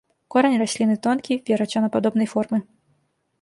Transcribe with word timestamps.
Корань 0.35 0.55
расліны 0.61 0.95
тонкі, 1.07 1.33
верацёнападобнай 1.51 2.27
формы. 2.33 2.63